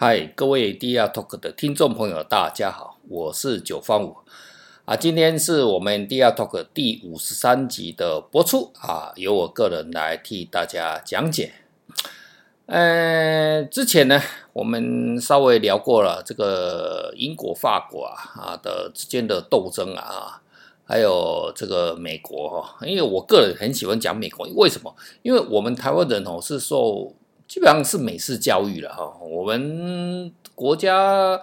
[0.00, 4.14] 嗨，各位 DR Talk 的听众朋友，大家好，我是九方五
[4.84, 4.94] 啊。
[4.94, 11.52] 今天是我们 DR Talk 第五十三集的播出啊，由我个人来替大家讲解。
[12.66, 14.22] 呃，之前呢，
[14.52, 20.40] 我们稍微聊过了这个英国、法国啊啊的之间的斗争啊，
[20.84, 24.94] 还有这个美国哈，因为我个人很喜欢讲美国，为什么？
[25.22, 27.16] 因为我们台湾人哦是受。
[27.48, 31.40] 基本上是美式教育了哈，我们国家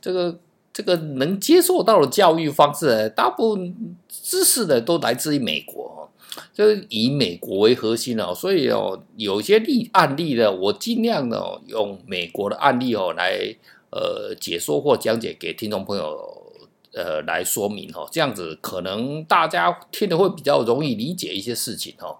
[0.00, 0.38] 这个
[0.72, 6.08] 这个能接受到的教育方式，大部分知识的都来自于美国，
[6.54, 13.52] 就是以美国为核心哦，所以哦，有些例案例呢，我尽量呢用美国的案例哦来
[13.90, 16.16] 呃解说或讲解给听众朋友
[16.94, 22.18] 呃来说明哦，这样子可能大家听的会比较容易理解一些事情哦。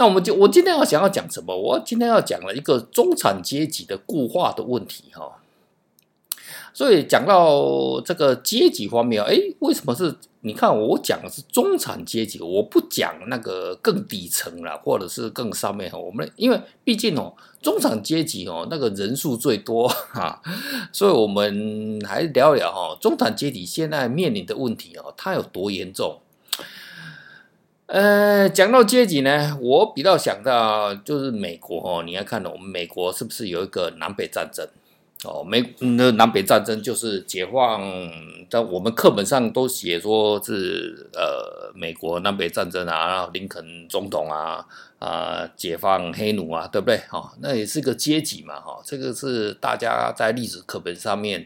[0.00, 1.54] 那我们就我今天要想要讲什么？
[1.54, 5.36] 我今天要讲了一个中产阶级的固化的问题哈。
[6.72, 10.16] 所以讲到这个阶级方面，哎，为什么是？
[10.40, 15.92] 你看我讲的是中产阶级，我不讲那个更底层了，或者是更上面。
[15.92, 20.40] 我们因为毕竟哦，中产阶级哦那个人数最多哈，
[20.92, 26.20] 所以我们还聊聊哈，中产阶级现在面临的问题哦，它有多严重？
[27.90, 32.04] 呃，讲到阶级呢，我比较想到就是美国哦。
[32.04, 34.64] 你要看我们美国是不是有一个南北战争？
[35.24, 37.82] 哦，美那南北战争就是解放，
[38.48, 44.64] 在我们课本上都写说是呃美国南北战争啊，然后林肯总统啊
[45.00, 47.00] 啊、解放黑奴啊，对不对？
[47.10, 51.44] 哦，那也是个阶级嘛，哈、哦，这个是大家在历史课本上面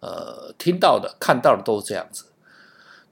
[0.00, 2.26] 呃听到的、看到的都是这样子。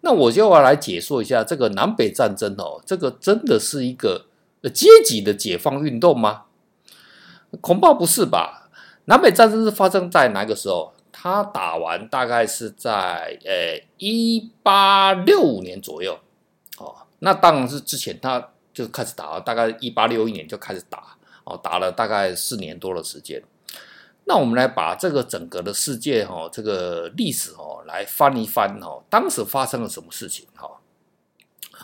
[0.05, 4.27] 那我就要来解说一下这个南北战争哦，这个真的是一个
[4.75, 6.43] 阶级的解放运动吗？
[7.63, 8.69] 恐怕不是吧。
[9.07, 10.93] 南北战争是发生在哪个时候？
[11.11, 16.19] 他打完大概是在呃一八六五年左右
[16.77, 16.95] 哦。
[17.21, 23.43] 那当然是之前他就开始打，大概一八六一年就开始打哦，打了大概四年多的时间。
[24.27, 30.69] 那我们来把这个整个的世界哈，这个历史哈，来翻一翻哈，当时发生了什么事情哈？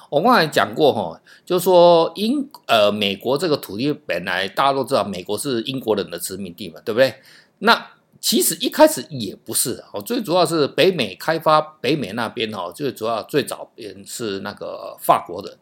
[0.08, 7.14] 我刚才讲过哈，就是说英呃美国这个土地本来大家都知道，美国是英国人的殖民地嘛，对不对？
[7.58, 15.56] 那其实一开始也不是哦，最主要是北美开发北美那边哈，最主要最早边是那个法国人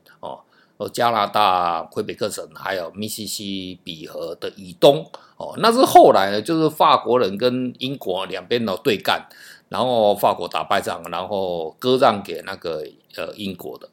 [0.79, 0.89] 哦。
[0.89, 5.05] 加拿大魁北克省，还有密西西比河的以东，
[5.37, 9.29] 哦，那是后来呢，就是法国人跟英国两边的对干，
[9.69, 12.83] 然后法国打败仗，然后割让给那个
[13.17, 13.89] 呃英国的，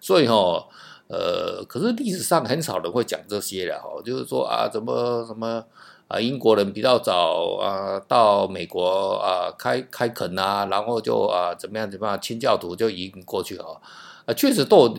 [0.00, 0.66] 所以哈，
[1.08, 5.64] 呃，可是历史上很少人会讲这些了哈，就是说啊，怎么什么
[6.08, 13.66] 啊，英国人比较早啊到美国啊开开垦啊，然后就啊怎么样怎么样，清教徒就移民过去啊，
[14.24, 14.96] 啊，确实都。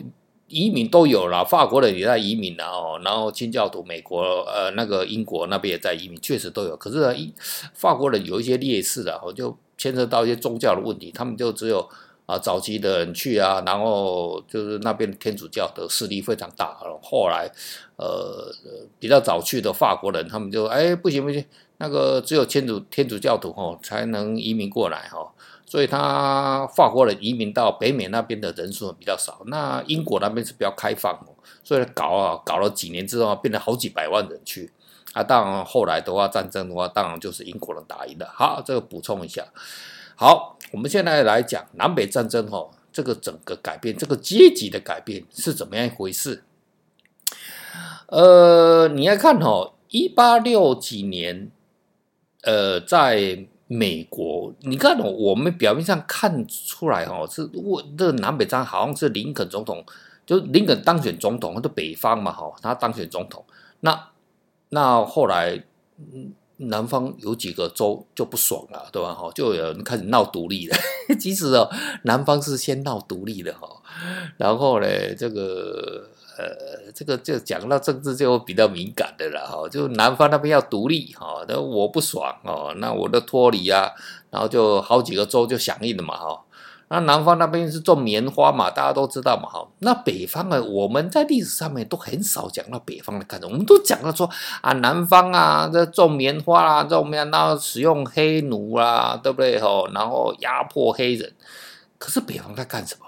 [0.49, 6.75] 移民都有了，法国人也在移民了哦，然后清教徒，美国呃那个英国那边也在移民，确实都有。
[6.75, 7.33] 可是呢，
[7.73, 11.87] 法国人有一些劣势的，就牵涉到一些宗教的问题，他们就只有
[12.25, 16.77] 啊早期的人去啊，然后就是那边天主教的势力非常大。
[17.01, 17.49] 后来
[17.97, 18.53] 呃
[18.99, 21.45] 比较早去的法国人，他们就哎不行不行，
[21.77, 25.31] 那个只有天主天主教徒哦才能移民过来哈。
[25.69, 31.15] 所以他法国人移民到北美那边的人数比较少，那英国那边是比较开放，
[31.63, 34.71] 所以搞啊搞了几年之后，变成好几百万人去
[35.13, 35.21] 啊。
[35.21, 38.27] 当然后来的话，战争的话，当然就是英国人打赢了。
[38.33, 39.45] 好，这个补充一下。
[40.15, 46.43] 好，我们现在来讲南北战争哈，这个整个改变，这个阶级的改变是怎么样一回事？
[48.07, 51.51] 呃，你要看哈，一八六几年，
[52.41, 53.45] 呃，在。
[53.71, 59.85] 美国，你看哦，我们表面上看出来哦，是我这个南北战好像是林肯总统，
[60.25, 63.45] 就林肯当选总统，他的北方嘛，哈，他当选总统。
[63.81, 64.09] 那
[64.69, 65.63] 那后来，
[66.57, 69.13] 南方有几个州就不爽了，对吧？
[69.13, 70.75] 哈，就有人开始闹独立了。
[71.21, 71.69] 其实哦，
[72.05, 73.69] 南方是先闹独立的哈，
[74.37, 76.09] 然后呢，这个。
[76.39, 83.91] 呃，这个就讲到政治就比较敏感的了哈，就南方那边要独立哈，那我不爽哦，那我的脱离啊，
[84.31, 86.41] 然后就好几个州就响应了嘛哈。
[86.91, 89.67] 那南方那边是种棉花嘛，大家都知道嘛哈。
[89.79, 94.27] 那北方啊，我们在历史上面都很少讲到北方的干什么，我们都讲到说
[94.61, 99.67] 啊，南方啊，这种棉花啊，种棉花，然后使用黑奴啊，对不对哈？
[99.93, 101.31] 然后压迫黑人，
[101.97, 103.05] 可是北方在干什么？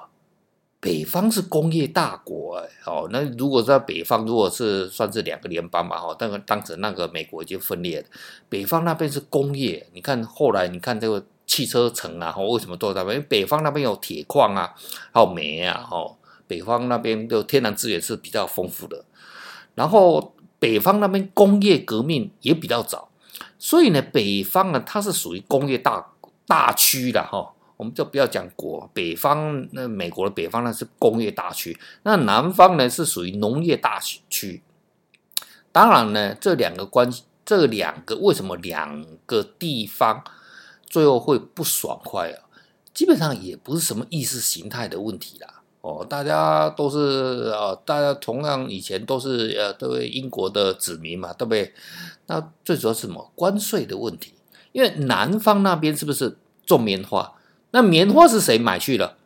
[0.82, 8.08] 北方是工业大国，哦，那如果在北方，如果是算是两个联邦嘛，哈，但是当时那个美国已经分裂了，
[8.50, 13.18] 北方那边是工业，你看后来你看这个汽车城啊，为什么都在那边？
[13.18, 14.74] 因为北方那边有铁矿啊，
[15.12, 16.18] 还有煤啊，哈，
[16.48, 19.06] 北方那边的天然资源是比较丰富的，
[19.76, 23.10] 然后北方那边工业革命也比较早，
[23.60, 26.14] 所以呢，北方呢它是属于工业大
[26.48, 27.54] 大区的哈。
[27.82, 34.00] 我们就不要讲国，北方那美国的北方呢是工业大区，那南方呢是属于农业大
[34.30, 34.62] 区。
[35.72, 40.24] 当然呢，这两个关系，这两个为什么两个地方
[40.86, 42.46] 最后会不爽快啊？
[42.94, 45.64] 基本上也不是什么意识形态的问题啦。
[45.82, 51.74] 哦，大家都是啊，大家同样以前都是呃，都是英国的子民嘛，对不对？
[52.28, 53.32] 那最主要是什么？
[53.34, 54.36] 关税的问题，
[54.72, 57.34] 因为南方那边是不是种棉花？
[57.72, 59.18] 那棉花是谁买去了？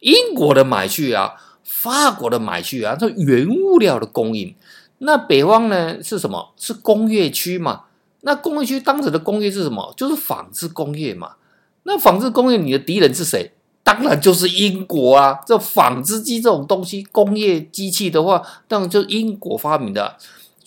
[0.00, 1.34] 英国的买去啊，
[1.64, 4.54] 法国的买去啊，这原物料的供应。
[4.98, 6.52] 那北方呢是什么？
[6.56, 7.82] 是工业区嘛？
[8.22, 9.92] 那工业区当时的工业是什么？
[9.96, 11.32] 就是纺织工业嘛。
[11.84, 13.52] 那纺织工业你的敌人是谁？
[13.82, 15.40] 当然就是英国啊。
[15.46, 20.16] 这纺织机这种东西，工业机器的话，当然就是英国发明的。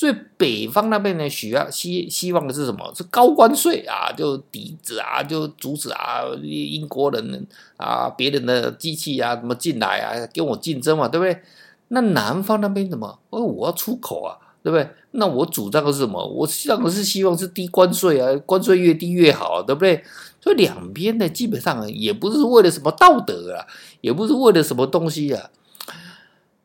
[0.09, 2.91] 以北方那边呢，需要希希望的是什么？
[2.95, 11.41] 是高关税啊，就抵制啊，就阻止啊，英国人啊，别人的机器啊，怎么进来啊，跟我竞争嘛，对不对？
[11.89, 13.19] 那南方那边怎么？
[13.29, 14.89] 哦，我要出口啊，对不对？
[15.11, 16.25] 那我主张的是什么？
[16.25, 20.03] 我当然是希望是低关税啊，关税越低越好，对不对？
[20.39, 23.67] 所以两边呢，基本上也不是为了什么道德啊，
[23.99, 25.49] 也不是为了什么东西啊。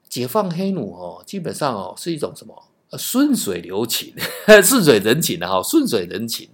[0.08, 2.54] 解放黑奴哦，基本上哦，是一种什么？
[2.96, 4.14] 顺水流情，
[4.62, 6.48] 顺水人情的哈，顺水人情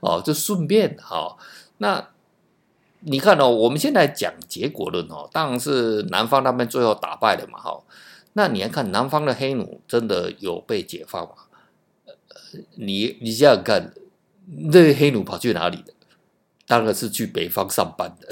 [0.00, 1.36] 哦，就顺便哈。
[1.78, 2.08] 那
[3.00, 7.82] 你看哦，我们现在讲结果论哦，当然是南方那边最后打败了嘛哈。
[8.34, 11.34] 那你要看南方的黑奴真的有被解放吗？
[12.76, 13.92] 你你想想看，
[14.70, 15.92] 那黑奴跑去哪里的？
[16.66, 18.28] 当然是去北方上班的。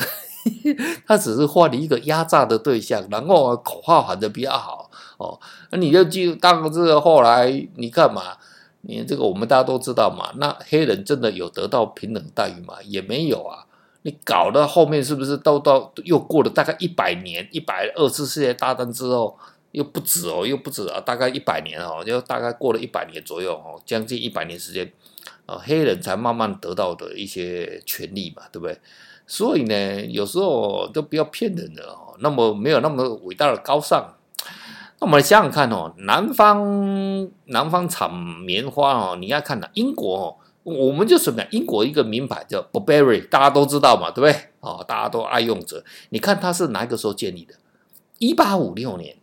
[1.06, 4.89] 他只是换了一个压榨的对象，然后口号喊的比较好
[5.20, 5.38] 哦。
[5.70, 8.36] 那你就记，当这个后来你看嘛，
[8.80, 10.32] 你这个我们大家都知道嘛。
[10.36, 12.74] 那黑人真的有得到平等待遇吗？
[12.84, 13.66] 也没有啊。
[14.02, 19.36] 你搞到后面是不是都到又过了大概一百年，一百二次世界大战之后
[19.72, 24.90] 又不止哦，又不止啊，大概一百年哦，就大概过了一百年左右哦，将近一百年时间
[25.44, 28.80] 啊，黑人才慢慢得到的一些权利嘛，对不对？
[29.26, 32.16] 所以呢，有时候都不要骗人的哦。
[32.20, 34.14] 那么没有那么伟大的高尚。
[35.00, 41.48] 那我们来想想看哦，南方南方产棉花哦，你要看呐，英国哦，我们就什么呀？
[41.50, 44.50] 英国一个名牌叫 Burberry，大家都知道嘛，对不对？
[44.60, 45.82] 哦，大家都爱用者。
[46.10, 47.54] 你看它是哪一个时候建立的？
[48.18, 49.16] 一八五六年。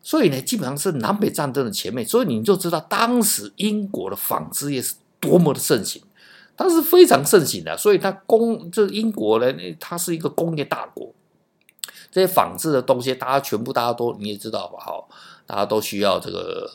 [0.00, 6.00] 所以呢，基本上是南北战争的前面，所以你就知道当时英国的纺织业是多么的盛行。
[6.56, 11.12] 它是非常盛行的，所以它工这英国呢，它是一个工业大国。
[12.10, 14.78] 这些纺织的东西，大家全部大家都你也知道吧？
[14.78, 15.04] 哈，
[15.46, 16.70] 大家都需要这个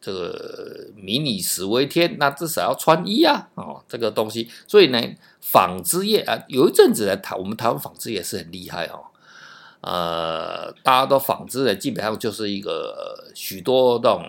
[0.00, 4.50] 这个民以食为天，那至少要穿衣啊，哦，这个东西。
[4.66, 5.00] 所以呢，
[5.40, 9.04] 纺织业啊，有一阵子呢，台我们台湾纺织业是很厉害哦。
[9.80, 14.24] 呃，大家都纺织的，基本上就是一个许多那种。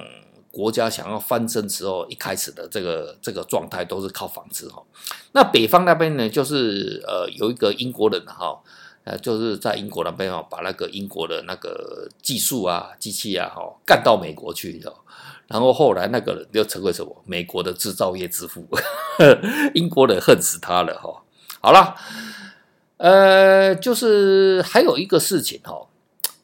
[0.54, 4.84] 国家想要翻身时候，一开始的这个这个状态都是靠纺织哈。
[5.32, 8.62] 那北方那边呢，就是呃有一个英国人哈，
[9.04, 14.94] 呃就是在英国那边哦，把那个英国的那个技术啊、机器啊哈干到美国去的。
[15.48, 17.14] 然后后来那个人就成为什么？
[17.26, 18.66] 美国的制造业之父，
[19.76, 21.24] 英国人恨死他了哈。
[21.60, 21.96] 好了，
[22.96, 25.88] 呃，就是还有一个事情哈。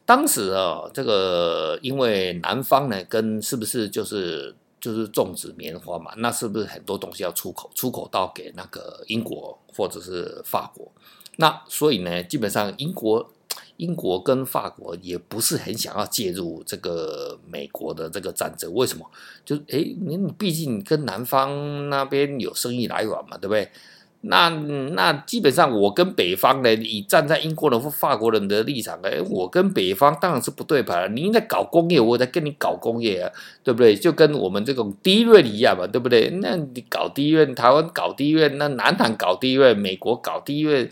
[0.06, 6.12] 当时啊，这个因为南方呢，跟是不是就是就是种植棉花嘛？
[6.18, 10.92] 那是不是很多东西要出口，出口到给那个英国或者是法国？
[11.38, 13.32] 那所以呢，基本上英国、
[13.78, 18.74] 英国跟法国也不是很想要介入这个美国的这个战争。
[18.74, 19.10] 为什么？
[19.46, 23.72] 就诶，你毕竟跟南方那边有生意来往嘛，对不对？
[24.22, 31.08] 那那基本上，我跟北方呢，以站在英国人或法国人的立场，哎，我跟北方当然是不对盘了。
[31.10, 33.32] 你在搞工业，我在跟你搞工业啊，
[33.64, 33.96] 对不对？
[33.96, 36.32] 就跟我们这种低润一样嘛，对不对？
[36.42, 40.90] 那你搞低润，台湾搞低润，那南韩搞低润，美国搞低润，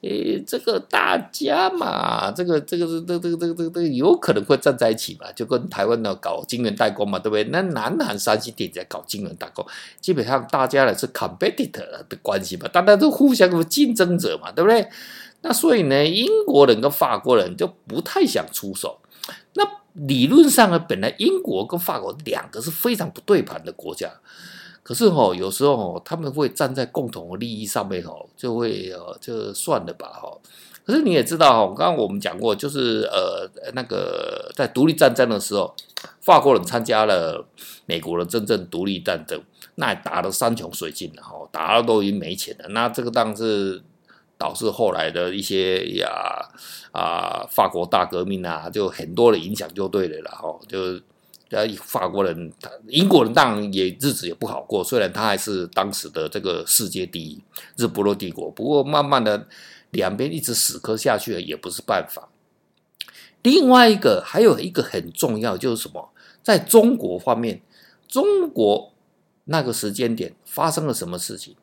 [0.00, 7.44] 诶，这个大家嘛，这个这个这这个这个这个这个有可能会站在一起嘛，就跟台湾的搞晶圆代工嘛，对不对？
[7.44, 9.64] 那南韩三星电子在搞晶圆代工，
[10.00, 12.58] 基本上大家呢是 competitor 的关系。
[12.68, 14.88] 大家都互相的竞争者嘛，对不对？
[15.42, 19.00] 那所以呢，英国人跟法国人就不太想出手。
[19.54, 24.10] 那理论上呢，本来英国跟法国两个是非常不对盘的国家，
[24.82, 30.30] 可是哦，有时候哦，他们会站在共同的利益上面哦，就会呃，就算了吧哈。
[30.84, 35.74] 可是你也知道哦，刚刚我们讲过，就是呃，那个在独立战争的时候，
[36.20, 37.44] 法国人参加了
[37.86, 39.40] 美国的真正独立战争，
[39.74, 42.68] 那打得山穷水尽了哈，打到都已经没钱了。
[42.68, 43.82] 那这个当然是
[44.36, 46.08] 导致后来的一些呀
[46.92, 50.78] 啊，法国大革命啊，就很多的影响就对了啦哈，就
[51.50, 52.52] 呃法国人、
[52.88, 57.42] 英国人当然也日子也不好过，虽然他还是当时的这个世界第一
[57.76, 59.46] 日不落帝国，不过慢慢的。
[59.92, 62.30] 两边一直死磕下去也不是办法。
[63.42, 66.08] 另外一个还有一个很重要，就是什么？
[66.42, 67.60] 在中国方面，
[68.08, 68.91] 中国
[69.44, 71.54] 那个时间点发生了什么事情？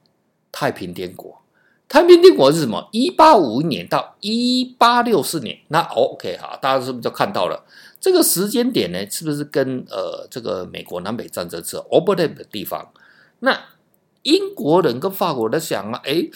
[0.51, 1.41] 太平天国。
[1.87, 2.87] 太平天国是什么？
[2.91, 5.57] 一八五一年到一八六四年。
[5.69, 7.65] 那 OK 哈，大家是不是就看到了
[7.99, 9.09] 这个时间点呢？
[9.09, 12.89] 是不是跟呃这个美国南北战争是 overlap 的地方？
[13.39, 13.59] 那
[14.23, 16.29] 英国人跟法国人想啊，哎。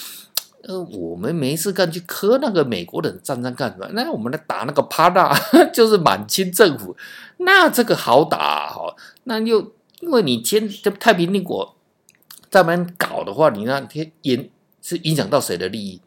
[0.65, 3.85] 呃，我们没事干去磕那个美国人战争干什么？
[3.91, 5.29] 那我们来打那个帕纳，
[5.73, 6.95] 就是满清政府，
[7.39, 8.95] 那这个好打哈。
[9.25, 11.75] 那又因为你签这太平天国
[12.49, 14.49] 在那边搞的话，你那天影
[14.81, 16.01] 是影响到谁的利益？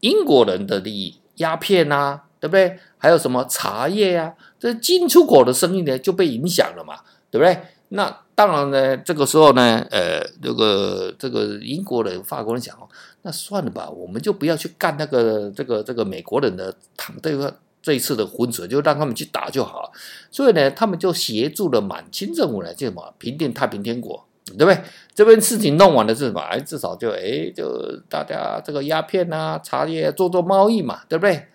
[0.00, 2.76] 英国人的利益，鸦片啊，对不对？
[2.98, 6.98] 还有什么茶叶啊，这进出口的生意呢就被影响了嘛，
[7.30, 7.56] 对不对？
[7.90, 12.88] 那当然呢，这个时候呢，呃，这个这个英国人、法国人讲哦，
[13.22, 19.92] 那算了吧，我们就不要去干那个这个这个美国人的趟这个这一次的浑水，就让他们去打就好。
[20.30, 24.24] 所以呢，他们就协助了满清政府来就什么平定太平天国，
[24.56, 24.80] 对不对？
[25.14, 26.40] 这边事情弄完了是什么？
[26.40, 31.48] 哎，至少就哎，就大家这个鸦片啊、茶叶做做贸易嘛，对不对？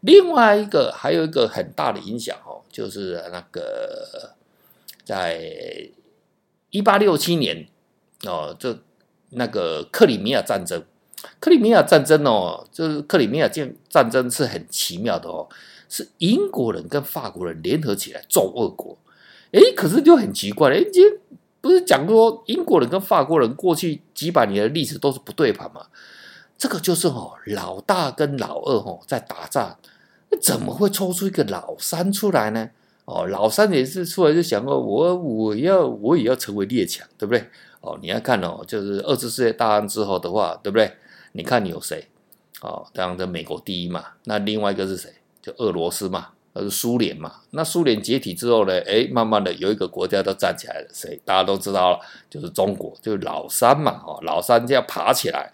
[0.00, 4.34] 另外一个还有一个很大的影响哦，就是那个。
[5.04, 5.90] 在
[6.70, 7.66] 一八六七年
[8.24, 8.78] 哦，这
[9.30, 10.84] 那个克里米亚战争，
[11.40, 15.48] 克里米亚战争哦，就是克里米亚战战争是很奇妙的哦，
[15.88, 18.96] 是英国人跟法国人联合起来揍俄国，
[19.52, 21.04] 哎，可是就很奇怪，哎，今
[21.60, 25.86] 不是讲说英国人跟法国人过去几百年的历史都是不对盘吗？
[26.58, 29.76] 这个就是哦，老大跟老二哦在打仗，
[30.30, 32.70] 那怎么会抽出一个老三出来呢？
[33.04, 37.44] 哦，老三也是出来就想过，我我要我也要成为列强，对不对？
[37.80, 40.92] 哦，你要看哦，就是二次世界大战之后的话，对不对？
[41.32, 42.08] 你看你有谁？
[42.60, 45.12] 哦，当然的美国第一嘛，那另外一个是谁？
[45.42, 47.34] 就俄罗斯嘛，呃，苏联嘛。
[47.50, 48.78] 那苏联解体之后呢？
[48.86, 51.20] 哎，慢慢的有一个国家都站起来了，谁？
[51.24, 51.98] 大家都知道了，
[52.30, 54.00] 就是中国，就是老三嘛。
[54.06, 55.50] 哦，老三就要爬起来。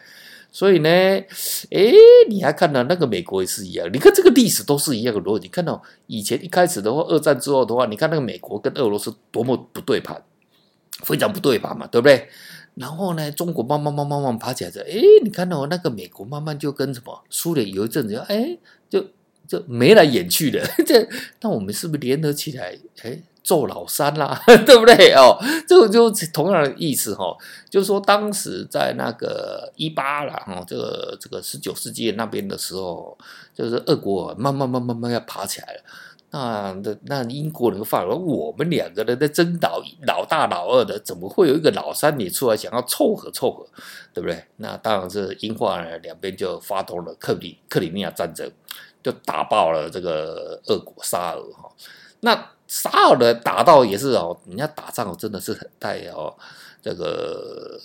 [0.50, 1.92] 所以呢，哎，
[2.28, 5.44] 你还看到那个美国也是一样，你看这个历史都是一样的逻辑。
[5.44, 10.22] 你看到以前一开始的话，二战之后的话，你看那个美国跟俄罗斯多么不对盘，
[11.04, 12.28] 非常不对盘嘛，对不对？
[12.78, 18.56] 然后呢，中国慢慢慢慢慢爬起来着，哎，你看到那个美国慢慢就跟什么苏联有一阵子，哎，
[18.88, 19.04] 就
[19.46, 20.64] 就眉来眼去的。
[20.86, 21.08] 这
[21.40, 22.78] 那我们是不是联合起来？
[23.02, 23.22] 哎。
[23.44, 25.38] 揍老三啦， 对不对哦？
[25.66, 27.34] 这个就同样的意思哈，
[27.70, 33.16] 就是说当时在那个一八啦，哈，这个这个十九世纪那边的时候，
[33.54, 35.80] 就是俄国慢慢慢慢慢要爬起来了。
[36.30, 43.66] 那那那英国人法国，我们两个人在争老老大老二的，怎么会有一个老三你出来想要凑合凑合，
[44.12, 44.44] 对不对？
[44.56, 48.50] 那当然是英法两边就发动了克里克里米亚战争，
[49.02, 51.72] 就打爆了这个俄国沙俄哈。
[52.20, 56.36] 那沙俄的打到也是哦，人家打仗真的是很带哦，
[56.82, 57.80] 这个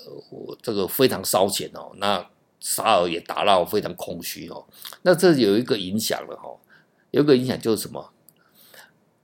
[0.61, 1.93] 这个非常烧钱哦。
[1.95, 2.27] 那
[2.59, 4.65] 沙俄也打到非常空虚哦。
[5.03, 6.49] 那这有一个影响了哈，
[7.11, 8.09] 有一个影响就是什么？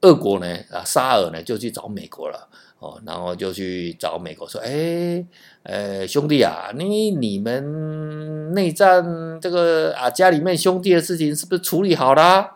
[0.01, 2.47] 俄国呢啊，沙尔呢就去找美国了
[2.79, 5.25] 哦，然后就去找美国说：“哎，
[5.63, 9.03] 呃，兄弟啊，你你们内战
[9.41, 12.51] 这个啊，家里面兄弟的事情是不是处理好了？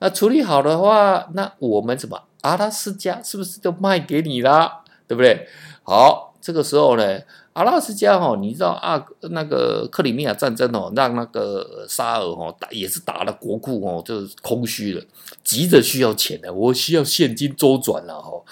[0.00, 4.82] 那处理好的话，那我们怎么？”阿拉斯加是不是就卖给你了？
[5.06, 5.46] 对不对？
[5.82, 7.20] 好，这个时候呢，
[7.52, 15.02] 阿拉斯加哦，你知道啊，那个克里米亚战争哦，让那个沙俄哦打也是打了国库哦，就是空虚了，
[15.42, 18.44] 急着需要钱的，我需要现金周转了哦。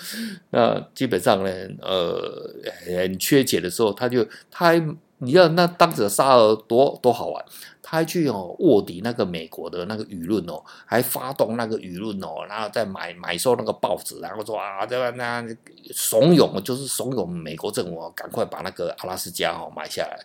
[0.51, 1.51] 那基本上呢，
[1.81, 2.51] 呃，
[2.87, 7.45] 很缺钱的时候，他就他还你知道那当时的沙俄多多好玩。
[7.91, 15.43] 他还去哦卧底那个美国的那个舆论哦，还发动那个舆论哦，然后再买买收那个报纸，然后说啊，这个那
[15.91, 20.21] 怂恿就是怂恿美国政府赶快把那个阿拉斯加哦买下来，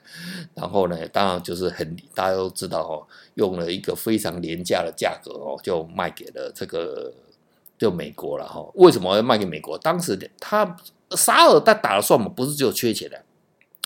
[0.54, 7.14] 然后呢，当然就是很大家都知道哦，用了一个非常廉价的价格哦，就卖给了这个
[7.78, 8.62] 就美国了哈。
[8.74, 9.78] 为什么要卖给美国？
[9.78, 10.76] 当时他
[11.12, 13.24] 沙尔他打了算盘，不是只有缺钱的，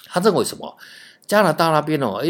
[0.09, 0.75] 他认为什么？
[1.27, 2.27] 加拿大那边哦，哎，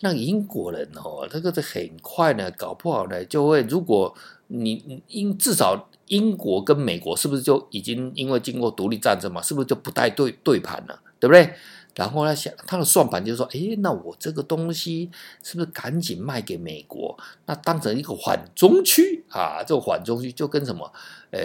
[0.00, 4.12] 那英国人哦，这个是很快呢，搞不好呢就会，如果
[4.48, 11.54] 你英至少英国跟美国是不是就已经因为经过独立战争嘛，是不是就不太对对盘了，对不对？
[11.96, 15.10] 然后呢，想他的算盘就是说，哎，那我这个东西
[15.42, 17.16] 是不是赶紧卖给美国？
[17.46, 20.92] 那当成一个缓冲区啊，这个缓冲区就跟什么？
[21.30, 21.40] 呃，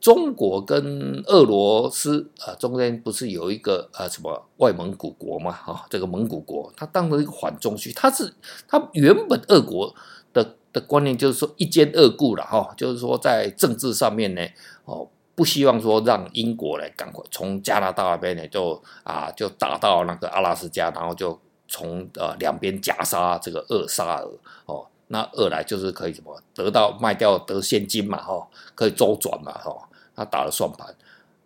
[0.00, 5.50] 中国跟俄罗斯啊，中间不是有一个啊什么外蒙古国嘛？
[5.50, 8.32] 啊，这个蒙古国，它当成一个缓冲区，它是
[8.68, 9.92] 它原本俄国
[10.32, 14.46] 的的观念就是说一兼二顾了哈，就是说在政治上面呢，
[14.84, 15.08] 哦。
[15.34, 24.28] 不希望说让英国来赶快从加拿大那边呢就啊就打到那个阿拉斯加，然后就从呃两边夹杀这个厄沙尔
[24.66, 30.94] 哦，那二来就是可以什么得到卖掉得现金嘛哈，可以周转嘛哈，他打了算盘，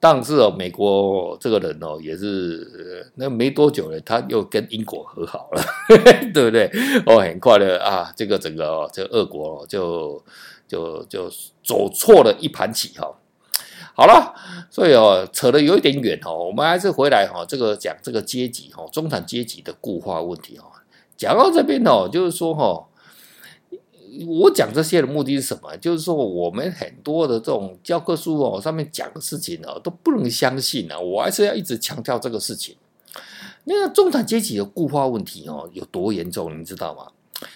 [0.01, 5.63] 但是哦美国这个人哦也是那没多久呢，他又跟英国和好了，
[6.35, 6.69] 对不对？
[7.07, 10.21] 哦，很快的啊，这个整个、哦、这个俄国就
[10.67, 11.31] 就就
[11.63, 13.15] 走错了一盘棋哈。
[13.97, 14.35] 好了，
[14.69, 20.71] 所以哦，扯得有一点远哦，我们还是回来哈，这个讲这个阶级哈，中产阶级的固化问题哈。
[21.17, 22.87] 讲到这边哦，就是说哈，
[24.27, 25.75] 我讲这些的目的是什么？
[25.79, 32.77] 就是说我们很多的这种教科书哦上面讲的事情哦都不能相信啊，我还是要一直强调这个事情。
[33.65, 37.07] 那个中产阶级的固化问题哦有多严重，你知道吗？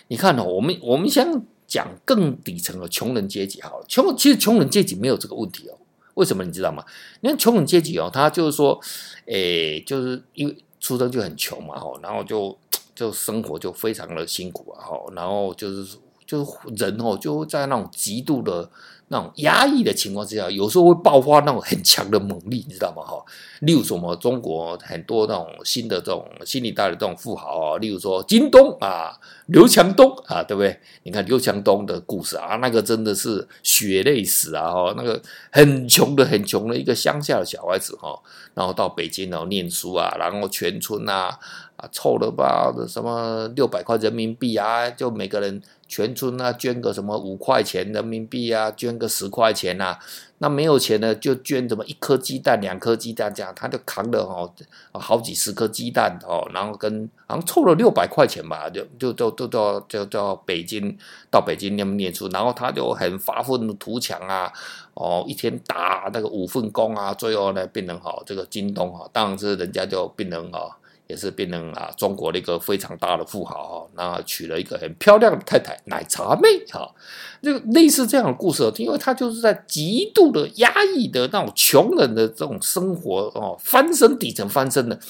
[0.09, 5.77] 你看哦，我们我们先讲更底层的穷人阶级好了，穷其实穷人阶级没有这个问题哦。
[6.21, 6.85] 为什么你知道吗？
[7.23, 8.79] 你看穷人阶级哦，他就是说，
[9.25, 12.57] 诶，就是因为出生就很穷嘛，吼，然后就
[12.95, 15.97] 就生活就非常的辛苦啊，吼，然后就是
[16.27, 18.71] 就是人哦，就在那种极度的。
[19.13, 23.03] 那种压抑的情况之下，有时候会爆发那种很强的猛力，你知道吗？
[23.03, 23.21] 哈，
[23.59, 30.79] 例如什么中国很多那种新的这种新一代的这种富豪啊，例如说京东啊、刘强东啊，对不对？
[31.03, 34.71] 你看刘强东的故事啊，那个真的是血泪史啊！
[34.71, 38.17] 哈，那个很穷的、很穷的一个乡下的小孩子哈，
[38.55, 41.37] 然后到北京然后念书啊，然后全村啊
[41.81, 45.63] 啊凑了吧什么六百块人民币啊，就每个人。
[45.91, 49.99] 全村啊，捐个什么五块钱人民币啊，捐个十块钱呐、啊，
[50.39, 54.49] 那没有钱呢，就捐什么一颗鸡蛋、两颗鸡蛋这样，他就扛了哦，
[54.93, 60.97] 好几十颗鸡蛋哦，然后跟好像凑了六百块钱吧，就就就就到就到北京，
[61.29, 64.53] 到北京念念书，然后他就很发愤图强啊，
[64.95, 70.77] 哦，一天打那个五份工啊，最后呢变成好这个京东哈，当然是人家就变成哈。
[71.11, 76.95] 也是变成啊，中国的一个非常大的富豪哈，那娶了一个很漂亮的太太，奶茶妹哈，
[77.43, 85.01] 这个类似这样的故事，因为他就是在极度的压抑的那种穷人的这种生活哦，翻身底层翻身的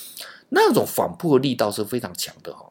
[0.49, 2.71] 那种反扑的力道是非常强的哈。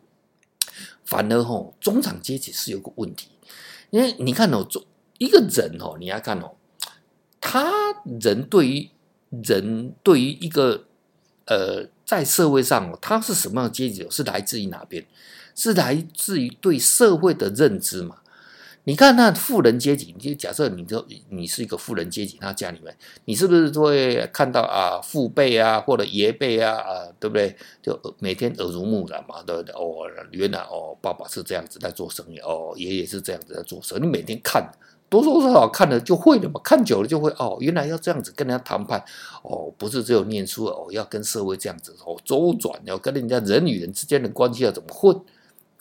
[1.05, 3.27] 反而哈，中产阶级是有个问题，
[3.91, 4.83] 因为你看哦，中
[5.19, 6.53] 一个人哦，你要看哦，
[7.39, 7.71] 他
[8.19, 8.89] 人对于
[9.29, 10.85] 人对于一个
[11.45, 11.85] 呃。
[12.09, 14.03] 在社会上，他是什么样的阶级？
[14.09, 15.05] 是来自于哪边？
[15.53, 18.15] 是来自于对社会的认知嘛？
[18.85, 27.55] 你看那富人阶级，你就假设你就你是一个富人阶级，他家里面，你是不是都会看到啊父辈啊或者爷辈啊啊，对不对？
[27.83, 29.71] 就每天耳濡目染嘛，对不对？
[29.75, 34.67] 哦，原来哦，爸爸是这样子在做生意，哦，爷爷是这样子在做生意，你每天看。
[35.09, 39.03] 多多少少看了就会了嘛，看久了就会哦，原来要这样子跟人家谈判
[39.41, 45.19] 哦，不是只有念书哦，要跟社会这样子哦周转，要跟人家人与人之间的关系要怎么混，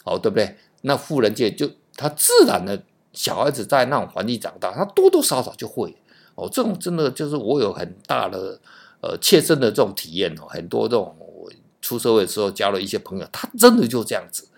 [0.04, 0.56] 哦，对不对？
[0.82, 5.94] 那富人界就他自然的小孩子在那种环境长大，他多多少少就会
[6.34, 8.58] 哦，这种真的就是我有很大的
[9.00, 11.50] 呃切身的这种体验哦，很多这种我
[11.82, 14.48] 出社会的时候交了一些朋友，他真的就这样子。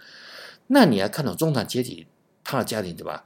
[0.69, 2.07] 那你还看到中产阶级
[2.45, 3.21] 他的家庭怎么？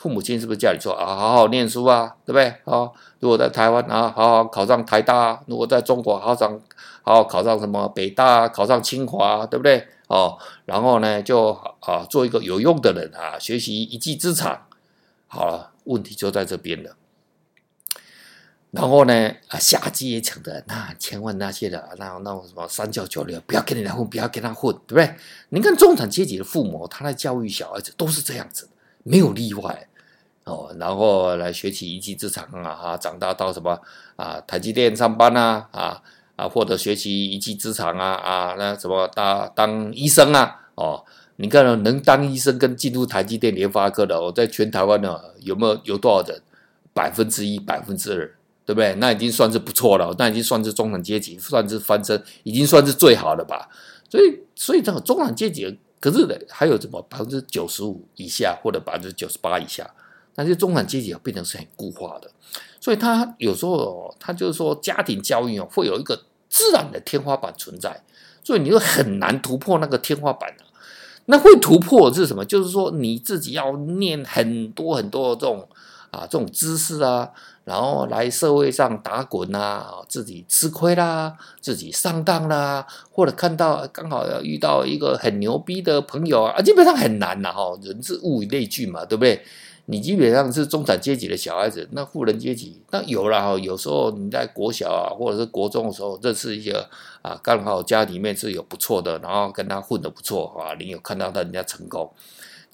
[0.00, 2.46] 父母亲是不是叫你说啊，好好念书啊，对不对？
[2.64, 6.58] 啊，如果在台湾啊，好好考上台大；如果在中国，好好上，
[7.02, 9.86] 好好考上什么北大，考上清华，对不对？
[10.06, 14.62] 哦，然后呢，就啊，做一个有用的人啊，学习一技之长。
[15.26, 16.96] 好了，问题就在这边了。
[18.70, 25.14] 然后呢，啊，下阶层的那千万那些的，那那种什么三教九流，不要跟人家混，不要跟他混，对不对？
[25.50, 28.66] 你看中产阶级的父母，他在教育小孩子都是这样子，
[29.02, 29.86] 没有例外。
[30.50, 33.80] 哦，然后来学习一技之长啊，哈，长大到什么
[34.16, 36.02] 啊，台积电上班啊，啊
[36.34, 41.04] 啊，或者学习一技之长啊，啊，那什么当当医生啊，哦，
[41.36, 46.42] 你看能当医生跟进入台积电、联发科的，我在全台湾呢，有没有有多少人？
[46.92, 48.18] 百分之一、百分之二，
[48.66, 48.92] 对不对？
[48.96, 53.68] 那已经算是不错了，那已经算是中产阶级，算是翻身，已经算是最好的吧。
[54.10, 59.88] 所以，所以这个中产阶级，可是呢，还有什么百分之九十五以下或者百分之九十八以下，
[60.36, 62.30] 那些中产阶级变成是很固化的。
[62.80, 68.02] 所以，他有时候他就是说，家庭教育哦，会有一个自然的天花板存在，
[68.42, 70.50] 所以你就很难突破那个天花板。
[71.26, 72.44] 那会突破是什么？
[72.44, 75.68] 就是说你自己要念很多很多这种
[76.10, 77.30] 啊这种知识啊，
[77.64, 89.44] 然后来社会上打滚啊，自己吃亏啦，自己上当啦，或者看到刚好要遇到一个很牛逼的朋友啊，基本上很难呐哈，人是物以类聚嘛，对不对？
[89.90, 93.58] 你基本上是中产阶级的小孩子，那富人阶级那有了哈。
[93.58, 96.72] 有时候你在国小啊，或者是国中的时候认识一些
[97.22, 102.08] 啊，刚好家里面是有不错的，然后跟他混得不错啊，你有看到他人家成功。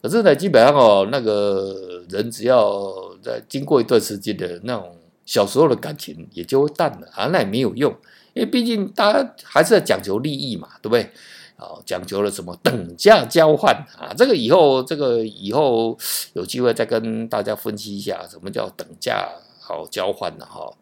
[0.03, 7.91] 可是呢，基本上哦，那个人只要在经过一段时间的那种小时候的感情也就会淡了啊，那也没有用，
[8.35, 11.11] 因为毕竟大家还是在讲求利益嘛，对不对？
[11.57, 14.13] 啊，讲究了什么等价交换啊？
[14.17, 15.97] 这个以后，这个以后
[16.35, 19.29] 有机会再跟大家分析一下，什么叫等价
[19.61, 20.73] 好交换的哈。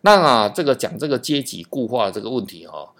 [0.00, 2.92] 那啊，这个讲这个阶级固化这个问题哈，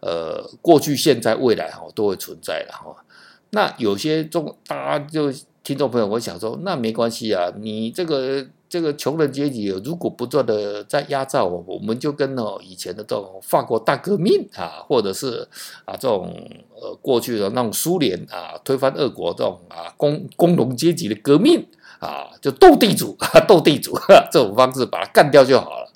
[0.00, 3.04] 呃，过去、现在、未来哈都会存在的哈。
[3.50, 5.32] 那有些中，大家就
[5.62, 8.46] 听众朋友我想说，那没关系啊，你这个。
[8.72, 15.46] 这个穷人阶级如果不断的在压榨我，我们就跟哦以前的这种法国大革命啊，或者是
[15.84, 16.34] 啊这种
[16.80, 21.66] 呃过去的那种苏联啊推翻俄国这种啊工工农阶级的革命
[22.00, 23.94] 啊，就斗地主啊斗地主
[24.30, 25.92] 这种方式把它干掉就好了。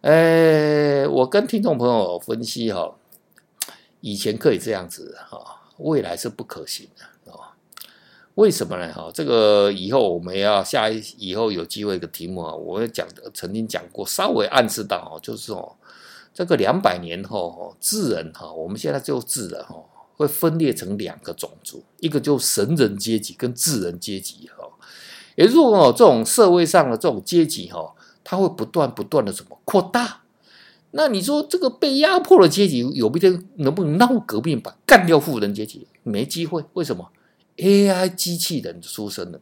[0.00, 2.96] 哎，我跟听众朋友分析哈，
[4.00, 7.04] 以前可以这样子哈，未来是不可行的。
[8.34, 8.92] 为什么呢？
[8.92, 15.76] 哈，这个以后我们要下一以后有机会的题目啊，我会讲，曾经讲过，稍微暗示到哦，就是说，
[16.34, 19.76] 这个两百年后哦，智人哈，我们现在就智人哈，
[20.16, 24.68] 会分裂成两个种族，一个就神人阶级跟智人阶级哈。
[25.36, 27.94] 也就是说，这种社会上的这种阶级哈，
[28.24, 30.22] 它会不断不断的什么扩大。
[30.90, 35.86] 那你说这个被压迫的阶级，有一天能不能闹革命，把干掉富人阶级？
[36.02, 37.10] 没机会，为什么
[37.56, 39.40] ？AI 机器人出生了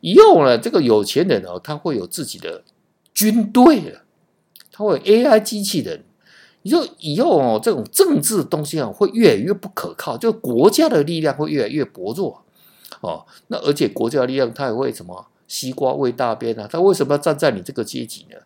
[0.00, 2.64] 以后呢，这个有钱人哦，他会有自己的
[3.14, 4.02] 军队了，
[4.72, 6.04] 他会有 AI 机器人。
[6.62, 12.42] 你说以后哦，这种政治东西啊，会越来越不可靠，就国家的力量会越来越薄弱
[13.00, 13.24] 哦。
[13.46, 16.68] 那而且国家力量，它也会什么西瓜喂大便啊？
[16.68, 18.36] 他为什么要站在你这个阶级呢？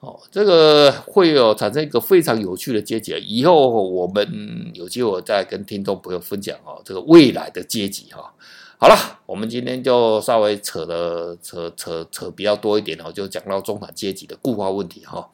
[0.00, 3.14] 哦，这个会有产生一个非常有趣的阶级。
[3.26, 8.32] 以后我们有机会再跟听众朋友分享哦，这个未来的阶级哈。
[8.78, 15.28] 好了，我们今天就稍微扯的扯扯扯比较多一点哦，就讲到中产阶级的固化问题哈。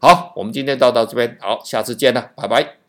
[0.00, 2.85] 好，我们今天到到这边，好，下次见了，拜拜。